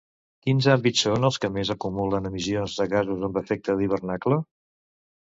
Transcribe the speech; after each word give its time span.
Quins 0.45 0.67
àmbits 0.75 1.03
són 1.07 1.27
els 1.29 1.37
que 1.43 1.51
més 1.59 1.71
acumulen 1.77 2.31
emissions 2.33 2.81
de 2.83 2.91
gasos 2.97 3.31
amb 3.31 3.41
efecte 3.45 3.81
d'hivernacle? 3.83 4.45